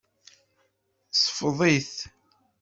Ṣfeḍ-it. 1.23 1.95